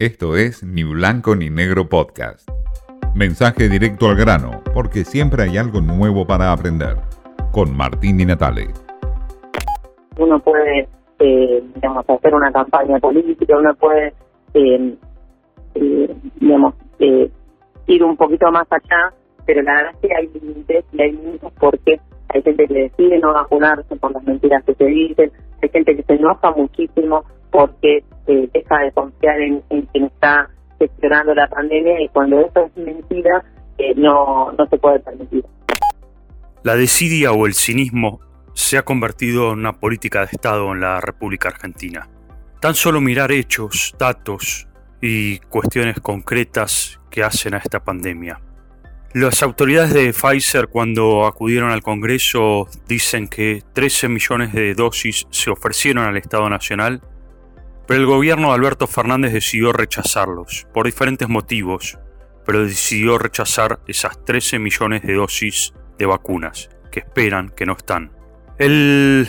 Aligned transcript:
Esto 0.00 0.36
es 0.36 0.62
Ni 0.62 0.84
Blanco 0.84 1.34
ni 1.34 1.50
Negro 1.50 1.88
Podcast. 1.88 2.48
Mensaje 3.16 3.68
directo 3.68 4.06
al 4.06 4.14
grano, 4.14 4.62
porque 4.72 5.02
siempre 5.02 5.42
hay 5.42 5.58
algo 5.58 5.80
nuevo 5.80 6.24
para 6.24 6.52
aprender. 6.52 6.98
Con 7.50 7.76
Martín 7.76 8.20
y 8.20 8.24
Natale. 8.24 8.68
Uno 10.16 10.38
puede, 10.38 10.88
eh, 11.18 11.64
digamos, 11.74 12.04
hacer 12.08 12.32
una 12.32 12.52
campaña 12.52 13.00
política, 13.00 13.58
uno 13.58 13.74
puede, 13.74 14.14
eh, 14.54 14.94
eh, 15.74 16.16
digamos, 16.36 16.74
ir 17.00 18.04
un 18.04 18.16
poquito 18.16 18.52
más 18.52 18.68
allá, 18.70 19.12
pero 19.46 19.62
la 19.62 19.74
verdad 19.74 19.94
es 19.94 19.98
que 20.08 20.14
hay 20.14 20.28
límites 20.28 20.84
y 20.92 21.02
hay 21.02 21.10
límites 21.10 21.52
porque 21.58 22.00
hay 22.28 22.42
gente 22.42 22.68
que 22.68 22.82
decide 22.82 23.18
no 23.18 23.32
vacunarse 23.32 23.96
por 23.96 24.12
las 24.12 24.22
mentiras 24.22 24.62
que 24.62 24.74
se 24.74 24.84
dicen, 24.84 25.32
hay 25.60 25.68
gente 25.70 25.96
que 25.96 26.04
se 26.04 26.12
enoja 26.12 26.52
muchísimo 26.52 27.24
porque 27.50 28.04
eh, 28.26 28.48
deja 28.52 28.78
de 28.78 28.92
confiar 28.92 29.40
en, 29.40 29.62
quien 29.68 30.04
está 30.04 30.48
gestionando 30.78 31.34
la 31.34 31.48
pandemia 31.48 32.00
y 32.00 32.08
cuando 32.08 32.40
eso 32.40 32.66
es 32.66 32.76
mentira 32.76 33.44
eh, 33.78 33.94
no, 33.96 34.52
no 34.52 34.66
se 34.66 34.78
puede 34.78 35.00
permitir. 35.00 35.44
La 36.62 36.76
desidia 36.76 37.32
o 37.32 37.46
el 37.46 37.54
cinismo 37.54 38.20
se 38.54 38.76
ha 38.76 38.82
convertido 38.82 39.52
en 39.52 39.60
una 39.60 39.78
política 39.78 40.20
de 40.20 40.30
Estado 40.32 40.72
en 40.72 40.80
la 40.80 41.00
República 41.00 41.48
Argentina. 41.48 42.08
Tan 42.60 42.74
solo 42.74 43.00
mirar 43.00 43.30
hechos, 43.30 43.94
datos 43.98 44.66
y 45.00 45.38
cuestiones 45.38 46.00
concretas 46.00 47.00
que 47.10 47.22
hacen 47.22 47.54
a 47.54 47.58
esta 47.58 47.84
pandemia. 47.84 48.40
Las 49.14 49.42
autoridades 49.42 49.94
de 49.94 50.12
Pfizer 50.12 50.68
cuando 50.68 51.24
acudieron 51.26 51.70
al 51.70 51.82
Congreso 51.82 52.68
dicen 52.86 53.28
que 53.28 53.62
13 53.72 54.08
millones 54.08 54.52
de 54.52 54.74
dosis 54.74 55.26
se 55.30 55.50
ofrecieron 55.50 56.04
al 56.04 56.16
Estado 56.16 56.50
Nacional, 56.50 57.00
pero 57.88 58.00
el 58.00 58.06
gobierno 58.06 58.48
de 58.48 58.54
Alberto 58.54 58.86
Fernández 58.86 59.32
decidió 59.32 59.72
rechazarlos, 59.72 60.66
por 60.74 60.84
diferentes 60.84 61.26
motivos, 61.26 61.98
pero 62.44 62.66
decidió 62.66 63.16
rechazar 63.16 63.80
esas 63.88 64.22
13 64.26 64.58
millones 64.58 65.02
de 65.02 65.14
dosis 65.14 65.72
de 65.98 66.04
vacunas, 66.04 66.68
que 66.92 67.00
esperan 67.00 67.48
que 67.48 67.64
no 67.64 67.72
están. 67.72 68.12
El 68.58 69.26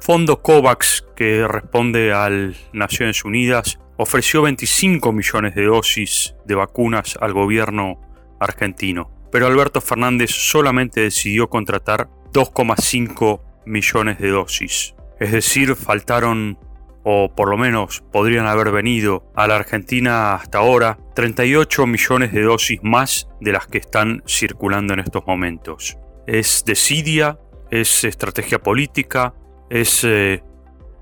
fondo 0.00 0.42
COVAX, 0.42 1.06
que 1.14 1.46
responde 1.46 2.12
a 2.12 2.28
Naciones 2.72 3.24
Unidas, 3.24 3.78
ofreció 3.96 4.42
25 4.42 5.12
millones 5.12 5.54
de 5.54 5.66
dosis 5.66 6.34
de 6.44 6.56
vacunas 6.56 7.16
al 7.20 7.32
gobierno 7.32 8.00
argentino, 8.40 9.12
pero 9.30 9.46
Alberto 9.46 9.80
Fernández 9.80 10.32
solamente 10.32 11.02
decidió 11.02 11.48
contratar 11.48 12.08
2,5 12.32 13.40
millones 13.64 14.18
de 14.18 14.28
dosis. 14.30 14.96
Es 15.20 15.30
decir, 15.30 15.76
faltaron, 15.76 16.58
o 17.04 17.34
por 17.34 17.48
lo 17.48 17.56
menos 17.56 18.02
podrían 18.12 18.46
haber 18.46 18.70
venido 18.70 19.30
a 19.34 19.46
la 19.46 19.56
Argentina 19.56 20.34
hasta 20.34 20.58
ahora, 20.58 20.98
38 21.14 21.86
millones 21.86 22.32
de 22.32 22.42
dosis 22.42 22.80
más 22.82 23.28
de 23.40 23.52
las 23.52 23.66
que 23.66 23.78
están 23.78 24.22
circulando 24.26 24.94
en 24.94 25.00
estos 25.00 25.26
momentos. 25.26 25.98
Es 26.26 26.64
desidia, 26.64 27.38
es 27.70 28.04
estrategia 28.04 28.58
política, 28.60 29.34
es 29.70 30.04
eh, 30.04 30.42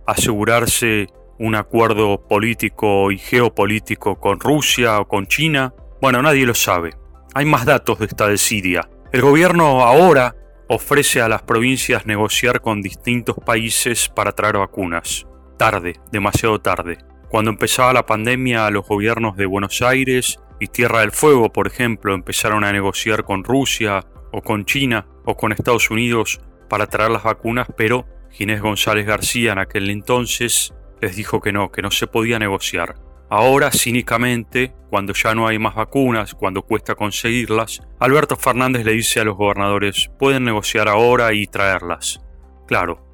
asegurarse 0.06 1.09
un 1.39 1.55
acuerdo 1.55 2.27
político 2.27 3.11
y 3.11 3.19
geopolítico 3.19 4.21
con 4.21 4.41
Rusia 4.41 5.01
o 5.01 5.09
con 5.09 5.27
China. 5.27 5.75
Bueno, 6.01 6.23
nadie 6.23 6.47
lo 6.47 6.55
sabe. 6.55 6.95
Hay 7.34 7.45
más 7.45 7.65
datos 7.65 7.98
de 7.98 8.06
esta 8.06 8.28
desidia. 8.28 8.89
El 9.12 9.23
gobierno 9.23 9.83
ahora 9.83 10.37
ofrece 10.69 11.21
a 11.21 11.28
las 11.28 11.43
provincias 11.43 12.06
negociar 12.06 12.61
con 12.61 12.81
distintos 12.81 13.37
países 13.45 14.09
para 14.09 14.33
traer 14.33 14.59
vacunas. 14.59 15.27
Tarde, 15.61 16.00
demasiado 16.11 16.58
tarde. 16.58 16.97
Cuando 17.28 17.50
empezaba 17.50 17.92
la 17.92 18.06
pandemia, 18.06 18.70
los 18.70 18.89
gobiernos 18.89 19.36
de 19.36 19.44
Buenos 19.44 19.83
Aires 19.83 20.39
y 20.58 20.69
Tierra 20.69 21.00
del 21.00 21.12
Fuego, 21.12 21.53
por 21.53 21.66
ejemplo, 21.66 22.14
empezaron 22.14 22.64
a 22.64 22.72
negociar 22.72 23.25
con 23.25 23.44
Rusia 23.44 24.06
o 24.33 24.41
con 24.41 24.64
China 24.64 25.06
o 25.27 25.36
con 25.36 25.53
Estados 25.53 25.91
Unidos 25.91 26.41
para 26.71 26.87
traer 26.87 27.10
las 27.10 27.25
vacunas, 27.25 27.69
pero 27.76 28.06
Ginés 28.31 28.62
González 28.62 29.04
García 29.04 29.53
en 29.53 29.59
aquel 29.59 29.91
entonces 29.91 30.72
les 31.03 31.15
dijo 31.15 31.43
que 31.43 31.53
no, 31.53 31.71
que 31.71 31.82
no 31.82 31.91
se 31.91 32.06
podía 32.06 32.38
negociar. 32.38 32.94
Ahora, 33.28 33.71
cínicamente, 33.71 34.72
cuando 34.88 35.12
ya 35.12 35.34
no 35.34 35.47
hay 35.47 35.59
más 35.59 35.75
vacunas, 35.75 36.34
cuando 36.34 36.62
cuesta 36.62 36.94
conseguirlas, 36.94 37.82
Alberto 37.98 38.37
Fernández 38.37 38.87
le 38.87 38.92
dice 38.92 39.21
a 39.21 39.25
los 39.25 39.37
gobernadores, 39.37 40.10
pueden 40.19 40.44
negociar 40.44 40.88
ahora 40.88 41.34
y 41.34 41.47
traerlas. 41.47 42.22
Claro, 42.66 43.06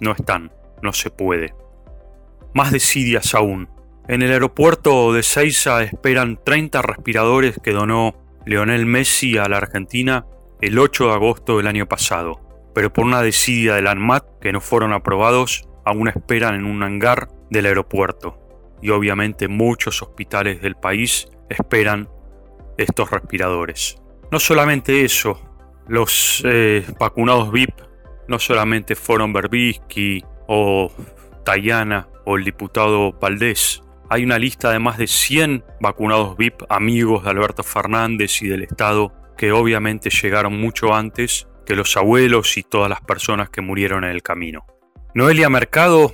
no 0.00 0.12
están, 0.12 0.52
no 0.82 0.92
se 0.92 1.08
puede. 1.08 1.63
Más 2.54 2.70
desidias 2.70 3.34
aún. 3.34 3.68
En 4.06 4.22
el 4.22 4.30
aeropuerto 4.30 5.12
de 5.12 5.22
Seiza 5.22 5.82
esperan 5.82 6.38
30 6.44 6.82
respiradores 6.82 7.58
que 7.62 7.72
donó 7.72 8.14
Leonel 8.46 8.86
Messi 8.86 9.38
a 9.38 9.48
la 9.48 9.56
Argentina 9.56 10.26
el 10.60 10.78
8 10.78 11.08
de 11.08 11.12
agosto 11.12 11.56
del 11.56 11.66
año 11.66 11.86
pasado, 11.86 12.40
pero 12.74 12.92
por 12.92 13.04
una 13.04 13.22
desidia 13.22 13.74
del 13.74 13.88
ANMAT 13.88 14.38
que 14.40 14.52
no 14.52 14.60
fueron 14.60 14.92
aprobados, 14.92 15.68
aún 15.84 16.08
esperan 16.08 16.54
en 16.54 16.64
un 16.64 16.82
hangar 16.82 17.28
del 17.50 17.66
aeropuerto 17.66 18.38
y 18.80 18.90
obviamente 18.90 19.48
muchos 19.48 20.02
hospitales 20.02 20.60
del 20.60 20.76
país 20.76 21.28
esperan 21.48 22.08
estos 22.76 23.10
respiradores. 23.10 23.96
No 24.30 24.38
solamente 24.38 25.04
eso, 25.04 25.40
los 25.88 26.42
eh, 26.44 26.84
vacunados 26.98 27.50
VIP 27.50 27.80
no 28.28 28.38
solamente 28.38 28.94
fueron 28.94 29.32
Berbisky 29.32 30.24
o 30.46 30.90
Tayana 31.44 32.08
o 32.24 32.36
el 32.36 32.44
diputado 32.44 33.12
Valdés. 33.12 33.82
Hay 34.10 34.24
una 34.24 34.38
lista 34.38 34.70
de 34.70 34.78
más 34.78 34.98
de 34.98 35.06
100 35.06 35.64
vacunados 35.80 36.36
VIP, 36.36 36.62
amigos 36.68 37.24
de 37.24 37.30
Alberto 37.30 37.62
Fernández 37.62 38.42
y 38.42 38.48
del 38.48 38.62
Estado, 38.62 39.12
que 39.36 39.52
obviamente 39.52 40.10
llegaron 40.10 40.60
mucho 40.60 40.94
antes 40.94 41.46
que 41.66 41.76
los 41.76 41.96
abuelos 41.96 42.56
y 42.56 42.62
todas 42.62 42.90
las 42.90 43.00
personas 43.00 43.50
que 43.50 43.60
murieron 43.60 44.04
en 44.04 44.10
el 44.10 44.22
camino. 44.22 44.66
Noelia 45.14 45.48
Mercado 45.48 46.12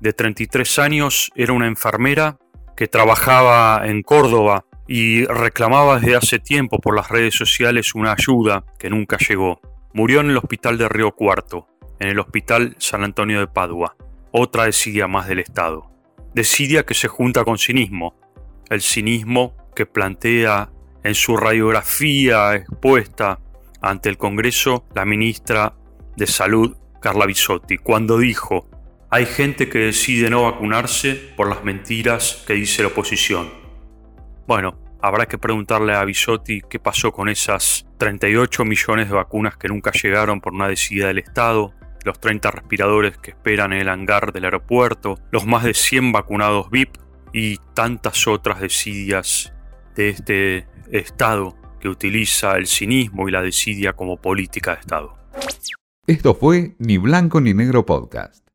de 0.00 0.12
33 0.12 0.78
años, 0.78 1.30
era 1.34 1.52
una 1.52 1.66
enfermera 1.66 2.38
que 2.76 2.88
trabajaba 2.88 3.86
en 3.86 4.02
Córdoba 4.02 4.64
y 4.86 5.24
reclamaba 5.24 5.98
desde 5.98 6.16
hace 6.16 6.38
tiempo 6.38 6.78
por 6.78 6.94
las 6.94 7.08
redes 7.08 7.34
sociales 7.34 7.94
una 7.94 8.12
ayuda 8.12 8.64
que 8.78 8.90
nunca 8.90 9.16
llegó. 9.16 9.60
Murió 9.94 10.20
en 10.20 10.30
el 10.30 10.36
hospital 10.36 10.78
de 10.78 10.88
Río 10.88 11.12
Cuarto, 11.12 11.66
en 11.98 12.08
el 12.08 12.18
hospital 12.18 12.76
San 12.78 13.02
Antonio 13.02 13.40
de 13.40 13.46
Padua, 13.46 13.96
otra 14.38 14.64
desidia 14.64 15.08
más 15.08 15.28
del 15.28 15.38
Estado. 15.38 15.90
Desidia 16.34 16.84
que 16.84 16.94
se 16.94 17.08
junta 17.08 17.44
con 17.44 17.58
cinismo, 17.58 18.14
el 18.68 18.82
cinismo 18.82 19.56
que 19.74 19.86
plantea 19.86 20.70
en 21.02 21.14
su 21.14 21.36
radiografía 21.36 22.54
expuesta 22.54 23.40
ante 23.80 24.08
el 24.08 24.18
Congreso 24.18 24.84
la 24.94 25.04
ministra 25.04 25.74
de 26.16 26.26
Salud 26.26 26.76
Carla 27.00 27.26
Bisotti, 27.26 27.78
cuando 27.78 28.18
dijo 28.18 28.68
hay 29.08 29.24
gente 29.24 29.68
que 29.68 29.78
decide 29.78 30.28
no 30.28 30.42
vacunarse 30.42 31.14
por 31.14 31.48
las 31.48 31.62
mentiras 31.64 32.44
que 32.46 32.54
dice 32.54 32.82
la 32.82 32.88
oposición. 32.88 33.50
Bueno, 34.46 34.78
habrá 35.00 35.26
que 35.26 35.38
preguntarle 35.38 35.94
a 35.94 36.04
Bisotti 36.04 36.60
qué 36.68 36.78
pasó 36.80 37.12
con 37.12 37.28
esas 37.28 37.86
38 37.98 38.64
millones 38.64 39.08
de 39.08 39.14
vacunas 39.14 39.56
que 39.56 39.68
nunca 39.68 39.92
llegaron 39.92 40.40
por 40.40 40.52
una 40.52 40.68
decidida 40.68 41.06
del 41.06 41.18
Estado, 41.18 41.72
los 42.06 42.20
30 42.20 42.50
respiradores 42.52 43.18
que 43.18 43.32
esperan 43.32 43.72
en 43.72 43.80
el 43.80 43.88
hangar 43.88 44.32
del 44.32 44.44
aeropuerto, 44.44 45.18
los 45.32 45.44
más 45.44 45.64
de 45.64 45.74
100 45.74 46.12
vacunados 46.12 46.70
VIP 46.70 46.96
y 47.32 47.58
tantas 47.74 48.26
otras 48.28 48.60
desidias 48.60 49.52
de 49.96 50.10
este 50.10 50.68
Estado 50.90 51.56
que 51.80 51.88
utiliza 51.88 52.56
el 52.56 52.68
cinismo 52.68 53.28
y 53.28 53.32
la 53.32 53.42
desidia 53.42 53.94
como 53.94 54.16
política 54.18 54.74
de 54.74 54.80
Estado. 54.80 55.18
Esto 56.06 56.34
fue 56.36 56.76
Ni 56.78 56.96
Blanco 56.96 57.40
ni 57.40 57.52
Negro 57.52 57.84
Podcast. 57.84 58.45